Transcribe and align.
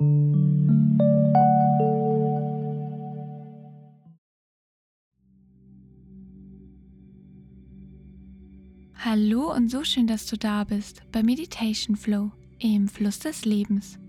Hallo 0.00 0.34
und 9.54 9.70
so 9.70 9.84
schön, 9.84 10.08
dass 10.08 10.26
du 10.26 10.36
da 10.36 10.64
bist 10.64 11.02
bei 11.12 11.22
Meditation 11.22 11.94
Flow 11.94 12.32
im 12.58 12.88
Fluss 12.88 13.20
des 13.20 13.44
Lebens. 13.44 14.00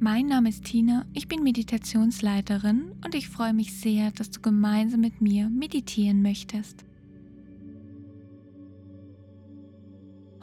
Mein 0.00 0.26
Name 0.26 0.48
ist 0.48 0.64
Tina, 0.64 1.04
ich 1.12 1.28
bin 1.28 1.42
Meditationsleiterin 1.42 2.92
und 3.04 3.14
ich 3.14 3.28
freue 3.28 3.52
mich 3.52 3.78
sehr, 3.78 4.10
dass 4.12 4.30
du 4.30 4.40
gemeinsam 4.40 5.00
mit 5.00 5.20
mir 5.20 5.50
meditieren 5.50 6.22
möchtest. 6.22 6.86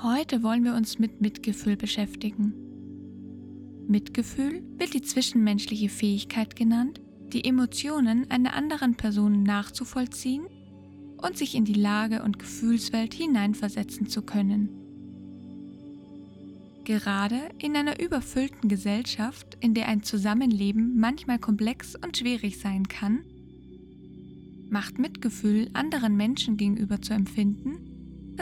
Heute 0.04 0.44
wollen 0.44 0.64
wir 0.64 0.76
uns 0.76 1.00
mit 1.00 1.22
Mitgefühl 1.22 1.78
beschäftigen. 1.78 2.71
Mitgefühl 3.88 4.64
wird 4.78 4.94
die 4.94 5.02
zwischenmenschliche 5.02 5.90
Fähigkeit 5.90 6.56
genannt, 6.56 7.02
die 7.34 7.46
Emotionen 7.46 8.30
einer 8.30 8.54
anderen 8.54 8.96
Person 8.96 9.44
nachzuvollziehen 9.44 10.46
und 11.18 11.38
sich 11.38 11.56
in 11.56 11.66
die 11.66 11.74
Lage 11.74 12.24
und 12.24 12.40
Gefühlswelt 12.40 13.14
hineinversetzen 13.14 14.08
zu 14.08 14.22
können. 14.22 14.70
Gerade 16.84 17.40
in 17.60 17.76
einer 17.76 18.00
überfüllten 18.00 18.68
Gesellschaft, 18.68 19.58
in 19.60 19.74
der 19.74 19.88
ein 19.88 20.04
Zusammenleben 20.04 21.00
manchmal 21.00 21.40
komplex 21.40 21.96
und 21.96 22.18
schwierig 22.18 22.60
sein 22.60 22.88
kann, 22.88 23.24
macht 24.70 25.00
Mitgefühl 25.00 25.70
anderen 25.74 26.16
Menschen 26.18 26.58
gegenüber 26.58 27.02
zu 27.02 27.14
empfinden 27.14 27.92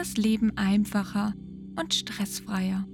das 0.00 0.16
Leben 0.16 0.56
einfacher 0.56 1.34
und 1.78 1.92
stressfreier. 1.92 2.86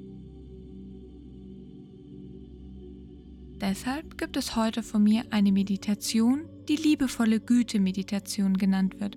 Deshalb 3.61 4.19
gibt 4.19 4.37
es 4.37 4.55
heute 4.55 4.83
von 4.83 5.03
mir 5.03 5.25
eine 5.31 5.51
Meditation, 5.51 6.45
die 6.69 6.77
liebevolle 6.77 7.41
Güte-Meditation 7.41 8.59
genannt 8.59 9.01
wird 9.01 9.17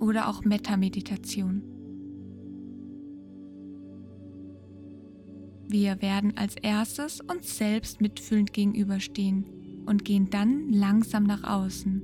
oder 0.00 0.28
auch 0.28 0.44
Metta-Meditation. 0.44 1.62
Wir 5.68 6.02
werden 6.02 6.36
als 6.36 6.56
erstes 6.56 7.20
uns 7.20 7.56
selbst 7.56 8.00
mitfühlend 8.00 8.52
gegenüberstehen 8.52 9.44
und 9.86 10.04
gehen 10.04 10.28
dann 10.30 10.72
langsam 10.72 11.22
nach 11.22 11.44
außen. 11.44 12.02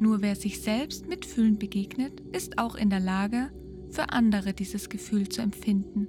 Nur 0.00 0.22
wer 0.22 0.34
sich 0.34 0.60
selbst 0.60 1.08
mitfühlend 1.08 1.60
begegnet, 1.60 2.20
ist 2.32 2.58
auch 2.58 2.74
in 2.74 2.90
der 2.90 3.00
Lage, 3.00 3.52
für 3.90 4.10
andere 4.10 4.54
dieses 4.54 4.88
Gefühl 4.88 5.28
zu 5.28 5.40
empfinden. 5.40 6.08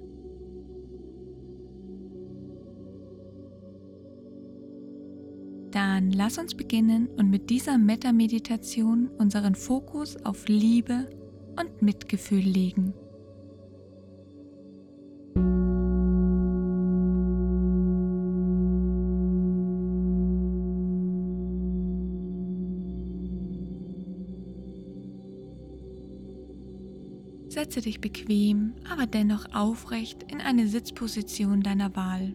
Dann 5.72 6.10
lass 6.12 6.36
uns 6.36 6.54
beginnen 6.54 7.08
und 7.16 7.30
mit 7.30 7.48
dieser 7.48 7.78
Metta-Meditation 7.78 9.08
unseren 9.16 9.54
Fokus 9.54 10.22
auf 10.22 10.46
Liebe 10.46 11.08
und 11.58 11.80
Mitgefühl 11.80 12.40
legen. 12.40 12.92
Setze 27.48 27.80
dich 27.80 28.00
bequem, 28.02 28.74
aber 28.90 29.06
dennoch 29.06 29.54
aufrecht 29.54 30.30
in 30.30 30.42
eine 30.42 30.68
Sitzposition 30.68 31.62
deiner 31.62 31.96
Wahl. 31.96 32.34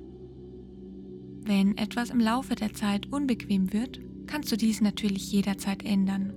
Wenn 1.47 1.77
etwas 1.77 2.09
im 2.09 2.19
Laufe 2.19 2.55
der 2.55 2.73
Zeit 2.73 3.09
unbequem 3.09 3.71
wird, 3.71 4.01
kannst 4.25 4.51
du 4.51 4.57
dies 4.57 4.81
natürlich 4.81 5.31
jederzeit 5.31 5.81
ändern. 5.85 6.33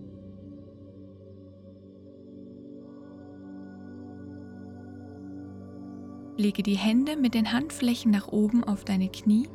Lege 6.37 6.63
die 6.63 6.77
Hände 6.77 7.17
mit 7.17 7.35
den 7.35 7.53
Handflächen 7.53 8.13
nach 8.13 8.29
oben 8.29 8.63
auf 8.63 8.85
deine 8.85 9.09
Knie. 9.09 9.49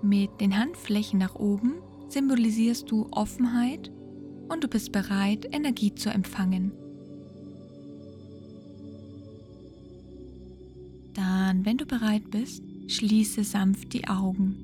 Mit 0.00 0.40
den 0.40 0.56
Handflächen 0.56 1.18
nach 1.18 1.34
oben 1.34 1.74
symbolisierst 2.08 2.90
du 2.90 3.08
Offenheit 3.10 3.92
und 4.48 4.64
du 4.64 4.68
bist 4.68 4.90
bereit, 4.90 5.46
Energie 5.52 5.94
zu 5.94 6.08
empfangen. 6.08 6.72
Dann, 11.12 11.66
wenn 11.66 11.76
du 11.76 11.84
bereit 11.84 12.30
bist, 12.30 12.71
Schließe 12.92 13.42
sanft 13.42 13.94
die 13.94 14.06
Augen. 14.06 14.54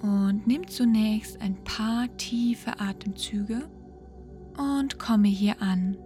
Und 0.00 0.46
nimm 0.46 0.66
zunächst 0.68 1.40
ein 1.40 1.62
paar 1.64 2.14
tiefe 2.16 2.80
Atemzüge 2.80 3.68
und 4.56 4.98
komme 4.98 5.28
hier 5.28 5.60
an. 5.60 5.96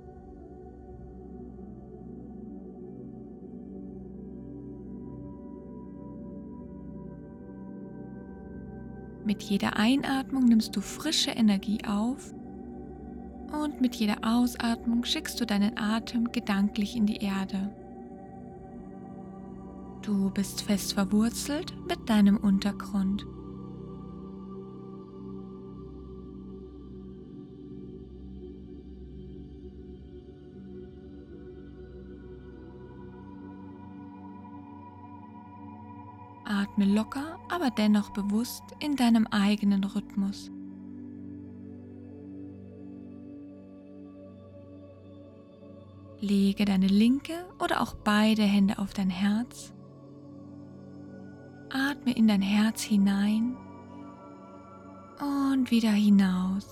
Mit 9.25 9.43
jeder 9.43 9.77
Einatmung 9.77 10.47
nimmst 10.47 10.75
du 10.75 10.81
frische 10.81 11.31
Energie 11.31 11.81
auf 11.87 12.33
und 13.53 13.81
mit 13.81 13.95
jeder 13.95 14.17
Ausatmung 14.23 15.05
schickst 15.05 15.41
du 15.41 15.45
deinen 15.45 15.77
Atem 15.79 16.33
gedanklich 16.33 16.97
in 16.97 17.07
die 17.07 17.19
Erde. 17.19 17.71
Du 20.09 20.31
bist 20.31 20.63
fest 20.63 20.95
verwurzelt 20.95 21.75
mit 21.87 22.09
deinem 22.09 22.39
Untergrund. 22.39 23.27
Atme 36.47 36.87
locker, 36.87 37.39
aber 37.51 37.69
dennoch 37.69 38.09
bewusst 38.09 38.63
in 38.81 38.97
deinem 38.97 39.27
eigenen 39.27 39.85
Rhythmus. 39.85 40.51
Lege 46.23 46.65
deine 46.65 46.87
linke 46.87 47.35
oder 47.63 47.83
auch 47.83 47.93
beide 47.93 48.45
Hände 48.45 48.79
auf 48.79 48.95
dein 48.95 49.11
Herz 49.11 49.75
Atme 51.99 52.13
in 52.17 52.29
dein 52.29 52.43
Herz 52.43 52.83
hinein 52.83 53.57
und 55.21 55.71
wieder 55.71 55.91
hinaus. 55.91 56.67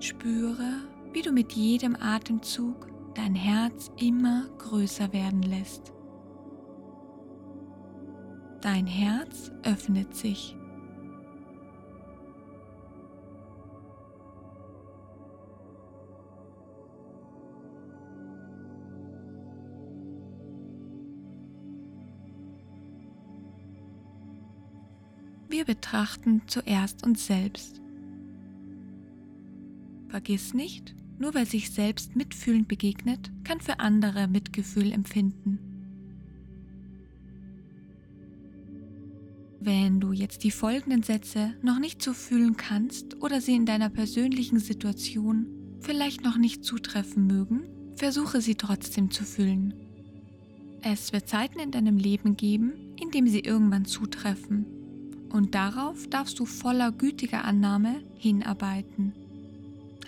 Spüre, 0.00 0.82
wie 1.12 1.22
du 1.22 1.30
mit 1.32 1.52
jedem 1.52 1.96
Atemzug 1.96 2.88
dein 3.14 3.34
Herz 3.34 3.90
immer 4.00 4.48
größer 4.58 5.12
werden 5.12 5.42
lässt. 5.42 5.92
Dein 8.60 8.86
Herz 8.86 9.52
öffnet 9.62 10.14
sich. 10.14 10.56
Wir 25.62 25.76
betrachten 25.76 26.42
zuerst 26.48 27.06
uns 27.06 27.24
selbst. 27.24 27.80
Vergiss 30.08 30.54
nicht, 30.54 30.92
nur 31.20 31.36
weil 31.36 31.46
sich 31.46 31.70
selbst 31.70 32.16
mitfühlend 32.16 32.66
begegnet, 32.66 33.30
kann 33.44 33.60
für 33.60 33.78
andere 33.78 34.26
Mitgefühl 34.26 34.90
empfinden. 34.90 35.60
Wenn 39.60 40.00
du 40.00 40.10
jetzt 40.10 40.42
die 40.42 40.50
folgenden 40.50 41.04
Sätze 41.04 41.54
noch 41.62 41.78
nicht 41.78 42.02
so 42.02 42.12
fühlen 42.12 42.56
kannst 42.56 43.22
oder 43.22 43.40
sie 43.40 43.54
in 43.54 43.64
deiner 43.64 43.88
persönlichen 43.88 44.58
Situation 44.58 45.46
vielleicht 45.78 46.24
noch 46.24 46.38
nicht 46.38 46.64
zutreffen 46.64 47.28
mögen, 47.28 47.68
versuche 47.94 48.40
sie 48.40 48.56
trotzdem 48.56 49.12
zu 49.12 49.22
fühlen. 49.22 49.74
Es 50.82 51.12
wird 51.12 51.28
Zeiten 51.28 51.60
in 51.60 51.70
deinem 51.70 51.98
Leben 51.98 52.36
geben, 52.36 52.96
in 53.00 53.12
dem 53.12 53.28
sie 53.28 53.38
irgendwann 53.38 53.84
zutreffen 53.84 54.81
und 55.32 55.54
darauf 55.54 56.06
darfst 56.08 56.38
du 56.38 56.44
voller 56.44 56.92
gütiger 56.92 57.44
Annahme 57.44 58.02
hinarbeiten. 58.16 59.14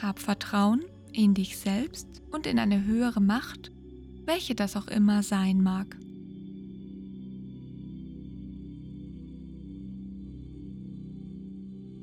Hab 0.01 0.19
Vertrauen 0.19 0.83
in 1.13 1.33
dich 1.35 1.57
selbst 1.57 2.07
und 2.31 2.47
in 2.47 2.59
eine 2.59 2.85
höhere 2.85 3.21
Macht, 3.21 3.73
welche 4.27 4.55
das 4.55 4.77
auch 4.77 4.89
immer 4.89 5.23
sein 5.23 5.63
mag. 5.63 5.97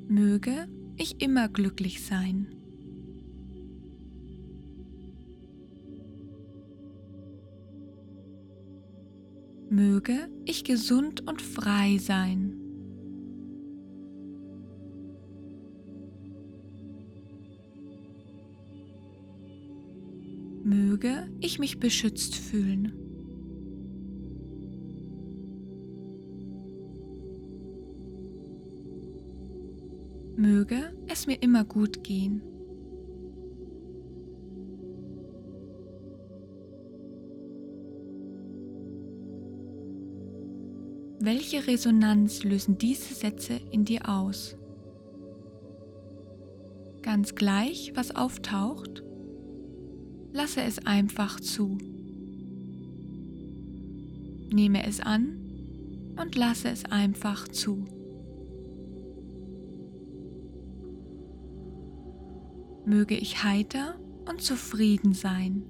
Möge 0.07 0.67
ich 0.97 1.21
immer 1.21 1.47
glücklich 1.47 2.03
sein. 2.03 2.47
Möge 9.69 10.27
ich 10.43 10.65
gesund 10.65 11.27
und 11.27 11.41
frei 11.41 11.97
sein. 11.97 12.60
Möge 21.01 21.27
ich 21.39 21.57
mich 21.57 21.79
beschützt 21.79 22.35
fühlen. 22.35 22.93
Möge 30.35 30.93
es 31.07 31.25
mir 31.25 31.41
immer 31.41 31.65
gut 31.65 32.03
gehen. 32.03 32.43
Welche 41.19 41.65
Resonanz 41.65 42.43
lösen 42.43 42.77
diese 42.77 43.15
Sätze 43.15 43.59
in 43.71 43.85
dir 43.85 44.07
aus? 44.07 44.55
Ganz 47.01 47.33
gleich, 47.33 47.91
was 47.95 48.15
auftaucht, 48.15 49.03
lasse 50.33 50.61
es 50.61 50.85
einfach 50.85 51.39
zu. 51.39 51.77
Nehme 54.53 54.85
es 54.85 54.99
an 54.99 55.37
und 56.19 56.35
lasse 56.35 56.69
es 56.69 56.85
einfach 56.85 57.47
zu. 57.47 57.85
Möge 62.85 63.15
ich 63.15 63.43
heiter 63.43 63.99
und 64.29 64.41
zufrieden 64.41 65.13
sein. 65.13 65.63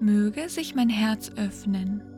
Möge 0.00 0.48
sich 0.48 0.74
mein 0.74 0.90
Herz 0.90 1.30
öffnen. 1.36 2.13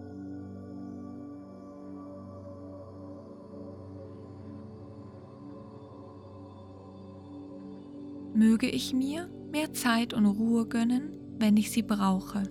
Möge 8.49 8.69
ich 8.69 8.95
mir 8.95 9.29
mehr 9.51 9.73
Zeit 9.73 10.15
und 10.15 10.25
Ruhe 10.25 10.67
gönnen, 10.67 11.11
wenn 11.37 11.57
ich 11.57 11.73
sie 11.73 11.83
brauche. 11.83 12.45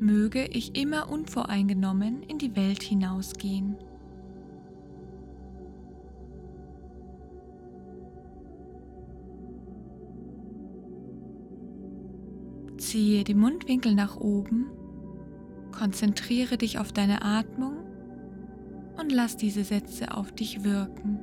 Möge 0.00 0.46
ich 0.46 0.80
immer 0.80 1.10
unvoreingenommen 1.10 2.22
in 2.22 2.38
die 2.38 2.56
Welt 2.56 2.82
hinausgehen. 2.82 3.76
Ziehe 12.78 13.24
die 13.24 13.34
Mundwinkel 13.34 13.94
nach 13.94 14.16
oben, 14.16 14.70
konzentriere 15.78 16.58
dich 16.58 16.78
auf 16.78 16.92
deine 16.92 17.22
Atmung 17.22 17.76
und 18.98 19.12
lass 19.12 19.36
diese 19.36 19.62
Sätze 19.62 20.16
auf 20.16 20.32
dich 20.32 20.64
wirken. 20.64 21.20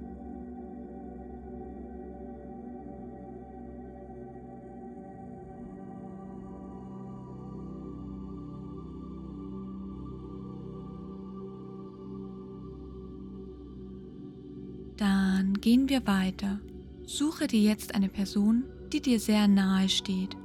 Dann 14.95 15.55
gehen 15.55 15.89
wir 15.89 16.07
weiter. 16.07 16.59
Suche 17.05 17.47
dir 17.47 17.59
jetzt 17.59 17.93
eine 17.93 18.07
Person, 18.07 18.63
die 18.93 19.01
dir 19.01 19.19
sehr 19.19 19.49
nahe 19.49 19.89
steht 19.89 20.37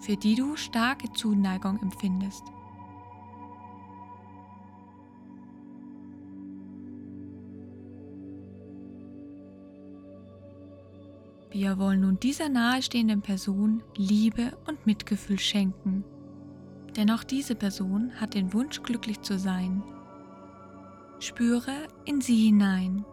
für 0.00 0.16
die 0.16 0.34
du 0.34 0.56
starke 0.56 1.12
Zuneigung 1.12 1.78
empfindest. 1.82 2.42
Wir 11.50 11.78
wollen 11.78 12.00
nun 12.00 12.20
dieser 12.20 12.48
nahestehenden 12.48 13.22
Person 13.22 13.82
Liebe 13.96 14.52
und 14.66 14.84
Mitgefühl 14.86 15.38
schenken, 15.38 16.04
denn 16.96 17.10
auch 17.10 17.24
diese 17.24 17.54
Person 17.54 18.12
hat 18.20 18.34
den 18.34 18.52
Wunsch, 18.52 18.82
glücklich 18.82 19.22
zu 19.22 19.38
sein. 19.38 19.82
Spüre 21.20 21.72
in 22.04 22.20
sie 22.20 22.36
hinein 22.36 23.04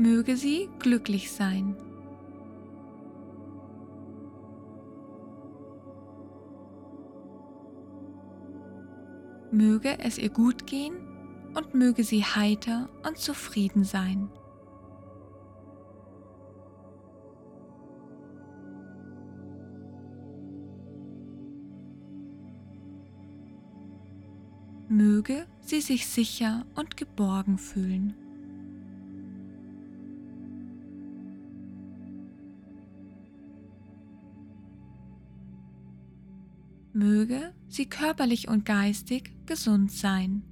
Möge 0.00 0.34
sie 0.34 0.66
glücklich 0.78 1.30
sein. 1.30 1.76
Möge 9.50 9.98
es 9.98 10.16
ihr 10.16 10.30
gut 10.30 10.66
gehen 10.66 11.09
und 11.54 11.74
möge 11.74 12.04
sie 12.04 12.24
heiter 12.24 12.88
und 13.06 13.18
zufrieden 13.18 13.84
sein. 13.84 14.28
Möge 24.88 25.46
sie 25.60 25.80
sich 25.80 26.08
sicher 26.08 26.66
und 26.74 26.96
geborgen 26.96 27.58
fühlen. 27.58 28.14
Möge 36.92 37.54
sie 37.68 37.86
körperlich 37.86 38.48
und 38.48 38.64
geistig 38.64 39.32
gesund 39.46 39.92
sein. 39.92 40.49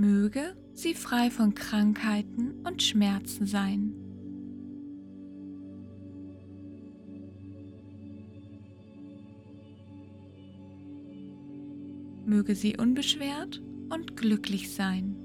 Möge 0.00 0.56
sie 0.72 0.94
frei 0.94 1.30
von 1.30 1.54
Krankheiten 1.54 2.54
und 2.66 2.82
Schmerzen 2.82 3.44
sein. 3.44 3.92
Möge 12.24 12.54
sie 12.54 12.78
unbeschwert 12.78 13.60
und 13.90 14.16
glücklich 14.16 14.72
sein. 14.72 15.16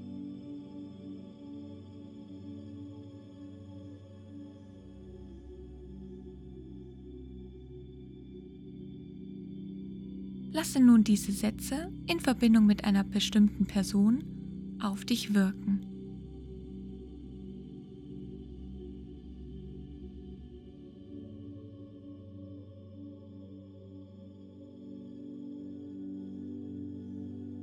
Lasse 10.52 10.80
nun 10.80 11.02
diese 11.02 11.32
Sätze 11.32 11.90
in 12.06 12.20
Verbindung 12.20 12.66
mit 12.66 12.84
einer 12.84 13.04
bestimmten 13.04 13.64
Person 13.64 14.35
auf 14.80 15.04
dich 15.04 15.34
wirken. 15.34 15.86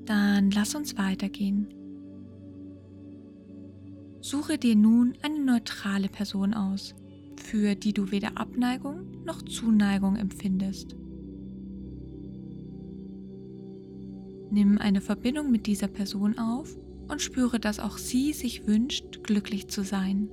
Dann 0.06 0.52
lass 0.52 0.76
uns 0.76 0.98
weitergehen. 0.98 1.68
Suche 4.20 4.58
dir 4.58 4.76
nun 4.76 5.14
eine 5.22 5.40
neutrale 5.40 6.10
Person 6.10 6.54
aus, 6.54 6.94
für 7.38 7.76
die 7.76 7.94
du 7.94 8.12
weder 8.12 8.38
Abneigung 8.38 9.24
noch 9.26 9.42
Zuneigung 9.42 10.16
empfindest. 10.16 10.96
Nimm 14.52 14.78
eine 14.78 15.02
Verbindung 15.02 15.52
mit 15.52 15.66
dieser 15.68 15.88
Person 15.88 16.38
auf 16.38 16.78
und 17.08 17.22
spüre, 17.22 17.60
dass 17.60 17.80
auch 17.80 17.98
sie 17.98 18.34
sich 18.34 18.68
wünscht, 18.68 19.24
glücklich 19.24 19.68
zu 19.68 19.84
sein. 19.84 20.30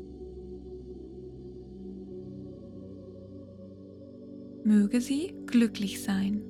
Möge 4.65 5.01
sie 5.01 5.35
glücklich 5.47 6.03
sein. 6.03 6.43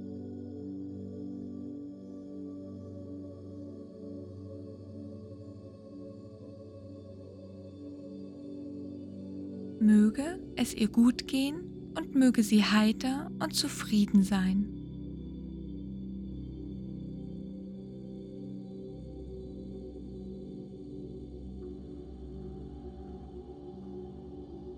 Möge 9.78 10.38
es 10.56 10.74
ihr 10.74 10.88
gut 10.88 11.26
gehen 11.26 11.92
und 11.96 12.14
möge 12.14 12.42
sie 12.42 12.62
heiter 12.62 13.30
und 13.40 13.54
zufrieden 13.54 14.22
sein. 14.22 14.79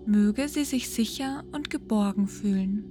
Möge 0.05 0.49
sie 0.49 0.65
sich 0.65 0.89
sicher 0.89 1.43
und 1.53 1.69
geborgen 1.69 2.27
fühlen. 2.27 2.83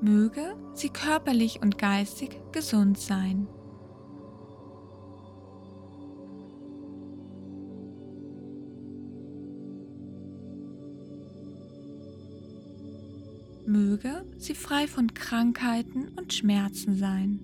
Möge 0.00 0.56
sie 0.74 0.90
körperlich 0.90 1.62
und 1.62 1.78
geistig 1.78 2.40
gesund 2.52 2.98
sein. 2.98 3.46
Möge 13.74 14.24
sie 14.38 14.54
frei 14.54 14.86
von 14.86 15.14
Krankheiten 15.14 16.06
und 16.16 16.32
Schmerzen 16.32 16.94
sein. 16.94 17.40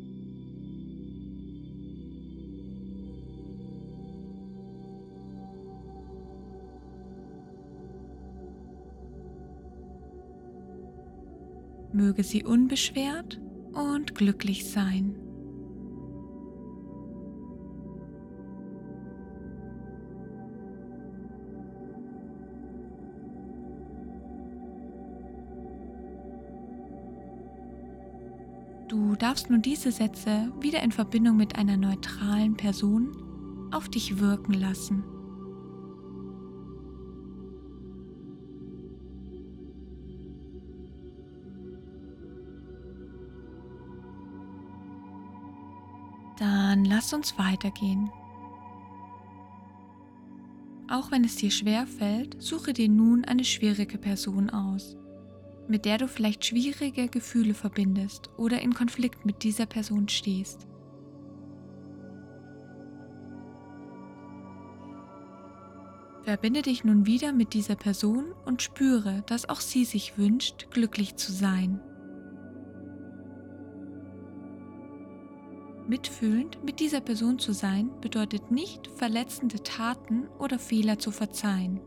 Möge 11.92 12.22
sie 12.22 12.44
unbeschwert 12.44 13.40
und 13.72 14.14
glücklich 14.14 14.70
sein. 14.70 15.29
Du 29.00 29.16
darfst 29.16 29.48
nun 29.48 29.62
diese 29.62 29.92
Sätze 29.92 30.52
wieder 30.60 30.82
in 30.82 30.92
Verbindung 30.92 31.34
mit 31.38 31.56
einer 31.56 31.78
neutralen 31.78 32.54
Person 32.54 33.16
auf 33.72 33.88
dich 33.88 34.20
wirken 34.20 34.52
lassen. 34.52 35.02
Dann 46.38 46.84
lass 46.84 47.14
uns 47.14 47.38
weitergehen. 47.38 48.10
Auch 50.90 51.10
wenn 51.10 51.24
es 51.24 51.36
dir 51.36 51.50
schwer 51.50 51.86
fällt, 51.86 52.36
suche 52.42 52.74
dir 52.74 52.90
nun 52.90 53.24
eine 53.24 53.44
schwierige 53.44 53.96
Person 53.96 54.50
aus 54.50 54.99
mit 55.70 55.84
der 55.84 55.98
du 55.98 56.08
vielleicht 56.08 56.44
schwierige 56.44 57.08
Gefühle 57.08 57.54
verbindest 57.54 58.28
oder 58.36 58.60
in 58.60 58.74
Konflikt 58.74 59.24
mit 59.24 59.44
dieser 59.44 59.66
Person 59.66 60.08
stehst. 60.08 60.66
Verbinde 66.24 66.62
dich 66.62 66.84
nun 66.84 67.06
wieder 67.06 67.32
mit 67.32 67.54
dieser 67.54 67.76
Person 67.76 68.32
und 68.44 68.62
spüre, 68.62 69.22
dass 69.26 69.48
auch 69.48 69.60
sie 69.60 69.84
sich 69.84 70.18
wünscht, 70.18 70.70
glücklich 70.70 71.16
zu 71.16 71.32
sein. 71.32 71.80
Mitfühlend 75.88 76.62
mit 76.62 76.78
dieser 76.78 77.00
Person 77.00 77.38
zu 77.38 77.52
sein 77.52 77.90
bedeutet 78.00 78.50
nicht, 78.50 78.88
verletzende 78.96 79.62
Taten 79.62 80.28
oder 80.38 80.58
Fehler 80.58 80.98
zu 80.98 81.10
verzeihen. 81.10 81.80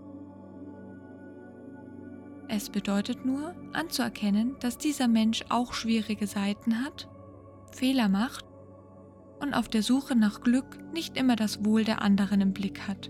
Es 2.55 2.69
bedeutet 2.69 3.25
nur, 3.25 3.55
anzuerkennen, 3.74 4.55
dass 4.60 4.77
dieser 4.77 5.07
Mensch 5.07 5.43
auch 5.50 5.74
schwierige 5.74 6.27
Seiten 6.27 6.86
hat, 6.86 7.10
Fehler 7.72 8.10
macht 8.10 8.45
und 9.39 9.55
auf 9.55 9.69
der 9.69 9.81
Suche 9.81 10.15
nach 10.15 10.41
Glück 10.41 10.77
nicht 10.93 11.17
immer 11.17 11.36
das 11.36 11.65
Wohl 11.65 11.83
der 11.83 12.03
anderen 12.03 12.41
im 12.41 12.53
Blick 12.53 12.88
hat. 12.88 13.10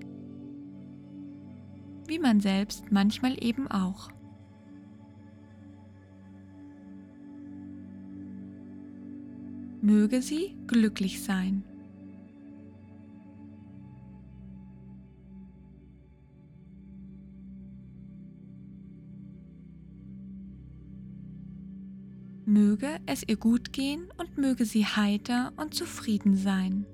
Wie 2.08 2.20
man 2.20 2.40
selbst 2.40 2.90
manchmal 2.90 3.36
eben 3.44 3.68
auch. 3.68 4.08
Möge 9.82 10.22
sie 10.22 10.56
glücklich 10.68 11.22
sein. 11.22 11.66
Möge 22.54 23.00
es 23.08 23.24
ihr 23.28 23.38
gut 23.38 23.74
gehen 23.74 24.10
und 24.20 24.38
möge 24.38 24.66
sie 24.66 24.86
heiter 24.86 25.54
und 25.58 25.74
zufrieden 25.74 26.38
sein. 26.38 26.86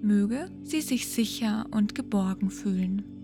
Möge 0.00 0.50
sie 0.62 0.80
sich 0.80 1.08
sicher 1.08 1.66
und 1.70 1.94
geborgen 1.94 2.48
fühlen. 2.48 3.17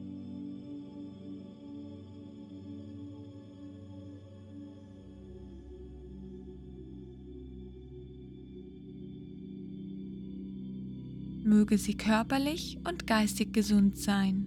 Möge 11.64 11.78
sie 11.78 11.96
körperlich 11.96 12.76
und 12.86 13.06
geistig 13.06 13.54
gesund 13.54 13.96
sein. 13.96 14.46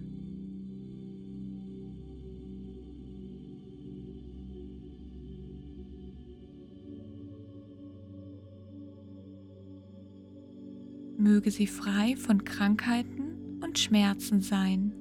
Möge 11.18 11.50
sie 11.50 11.66
frei 11.66 12.14
von 12.14 12.44
Krankheiten 12.44 13.60
und 13.64 13.80
Schmerzen 13.80 14.40
sein. 14.40 14.92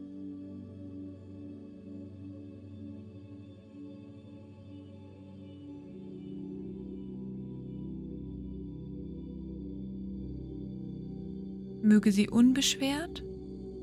Möge 11.98 12.12
sie 12.12 12.30
unbeschwert 12.30 13.24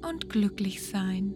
und 0.09 0.31
glücklich 0.31 0.87
sein. 0.87 1.35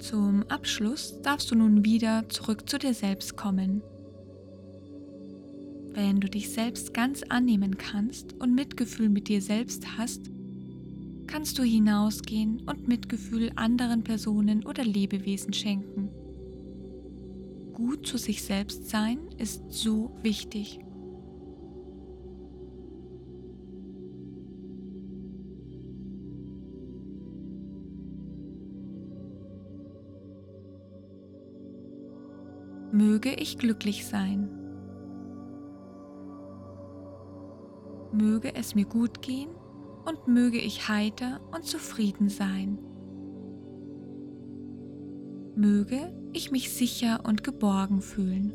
Zum 0.00 0.42
Abschluss 0.48 1.22
darfst 1.22 1.52
du 1.52 1.54
nun 1.54 1.84
wieder 1.84 2.28
zurück 2.28 2.68
zu 2.68 2.80
dir 2.80 2.92
selbst 2.92 3.36
kommen. 3.36 3.82
Wenn 5.92 6.18
du 6.18 6.28
dich 6.28 6.50
selbst 6.50 6.92
ganz 6.92 7.22
annehmen 7.22 7.78
kannst 7.78 8.32
und 8.40 8.52
Mitgefühl 8.52 9.08
mit 9.10 9.28
dir 9.28 9.40
selbst 9.40 9.96
hast, 9.96 10.32
kannst 11.26 11.58
du 11.58 11.62
hinausgehen 11.62 12.62
und 12.66 12.88
Mitgefühl 12.88 13.52
anderen 13.56 14.04
Personen 14.04 14.64
oder 14.64 14.84
Lebewesen 14.84 15.52
schenken. 15.52 16.10
Gut 17.72 18.06
zu 18.06 18.16
sich 18.16 18.42
selbst 18.42 18.88
sein 18.88 19.18
ist 19.38 19.62
so 19.70 20.10
wichtig. 20.22 20.80
Möge 32.92 33.34
ich 33.34 33.58
glücklich 33.58 34.06
sein. 34.06 34.48
Möge 38.12 38.54
es 38.54 38.74
mir 38.74 38.86
gut 38.86 39.20
gehen 39.20 39.50
und 40.06 40.28
möge 40.28 40.58
ich 40.58 40.88
heiter 40.88 41.40
und 41.52 41.64
zufrieden 41.64 42.28
sein. 42.28 42.78
Möge 45.56 46.12
ich 46.32 46.50
mich 46.50 46.70
sicher 46.70 47.20
und 47.24 47.42
geborgen 47.42 48.02
fühlen. 48.02 48.52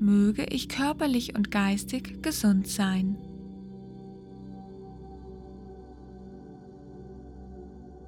Möge 0.00 0.44
ich 0.50 0.68
körperlich 0.68 1.36
und 1.36 1.50
geistig 1.50 2.22
gesund 2.22 2.66
sein. 2.66 3.16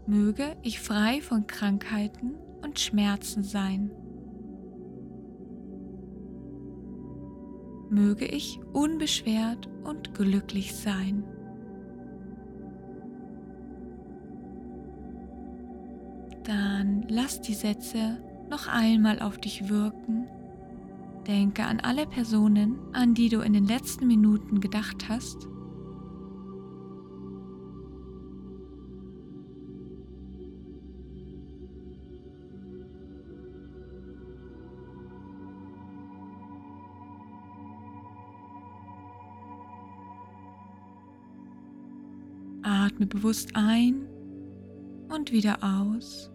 Möge 0.07 0.57
ich 0.63 0.81
frei 0.81 1.21
von 1.23 1.47
Krankheiten 1.47 2.35
und 2.63 2.81
Schmerzen 2.81 3.45
sein. 3.45 3.91
Möge 7.95 8.25
ich 8.27 8.59
unbeschwert 8.73 9.69
und 9.85 10.15
glücklich 10.15 10.75
sein. 10.75 11.23
Dann 16.43 17.07
lass 17.09 17.41
die 17.41 17.55
Sätze 17.55 18.19
noch 18.51 18.67
einmal 18.67 19.21
auf 19.21 19.39
dich 19.39 19.69
wirken. 19.69 20.27
Denke 21.29 21.63
an 21.63 21.79
alle 21.79 22.07
Personen, 22.07 22.81
an 22.93 23.15
die 23.15 23.29
du 23.29 23.41
in 23.43 23.53
den 23.53 23.65
letzten 23.65 24.09
Minuten 24.09 24.61
gedacht 24.61 25.09
hast 25.09 25.49
Atme 42.65 43.07
bewusst 43.07 43.51
ein 43.55 44.07
und 45.11 45.33
wieder 45.33 45.59
aus. 45.63 46.31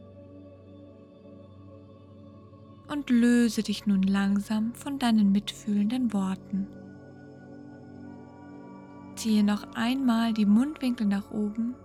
Und 2.88 3.09
löse 3.09 3.63
dich 3.63 3.88
nun 3.88 4.03
langsam 4.03 4.74
von 4.75 5.00
deinen 5.00 5.31
mitfühlenden 5.31 6.13
Worten. 6.13 6.67
Ziehe 9.15 9.43
noch 9.43 9.74
einmal 9.74 10.33
die 10.33 10.45
Mundwinkel 10.45 11.07
nach 11.07 11.31
oben. 11.31 11.75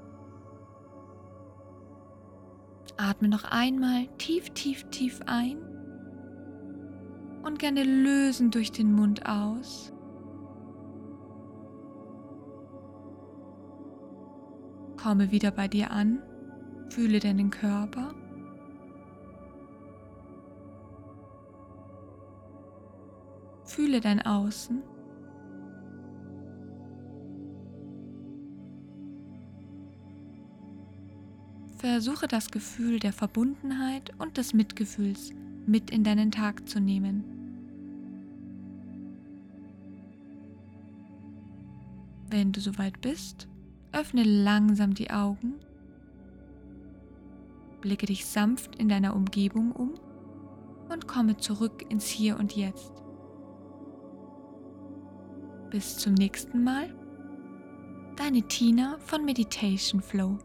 Atme 2.96 3.28
noch 3.28 3.44
einmal 3.44 4.06
tief, 4.18 4.50
tief, 4.50 4.84
tief 4.90 5.20
ein 5.26 5.56
und 7.42 7.58
gerne 7.58 7.82
lösen 7.82 8.50
durch 8.50 8.72
den 8.72 8.92
Mund 8.92 9.26
aus. 9.26 9.93
Komme 15.04 15.30
wieder 15.30 15.50
bei 15.50 15.68
dir 15.68 15.90
an, 15.90 16.23
fühle 16.88 17.20
deinen 17.20 17.50
Körper. 17.50 18.14
Fühle 23.66 24.00
dein 24.00 24.25
Außen. 24.25 24.82
Versuche 31.76 32.26
das 32.26 32.50
Gefühl 32.50 32.99
der 32.99 33.12
Verbundenheit 33.12 34.11
und 34.18 34.38
des 34.38 34.54
Mitgefühls 34.54 35.32
mit 35.66 35.90
in 35.90 36.02
deinen 36.02 36.30
Tag 36.30 36.66
zu 36.66 36.80
nehmen. 36.80 37.25
Wenn 42.30 42.52
du 42.52 42.61
soweit 42.62 43.02
bist, 43.02 43.49
Öffne 43.94 44.24
langsam 44.24 44.92
die 44.92 45.10
Augen. 45.10 45.54
Blicke 47.80 48.06
dich 48.06 48.26
sanft 48.26 48.74
in 48.76 48.88
deiner 48.88 49.14
Umgebung 49.14 49.70
um 49.70 49.94
und 50.88 51.06
komme 51.06 51.36
zurück 51.36 51.84
ins 51.90 52.06
Hier 52.06 52.36
und 52.36 52.56
Jetzt. 52.56 52.92
Bis 55.70 55.96
zum 55.98 56.14
nächsten 56.14 56.64
Mal. 56.64 56.92
Deine 58.16 58.42
Tina 58.42 58.98
von 58.98 59.24
Meditation 59.24 60.00
Flow. 60.00 60.38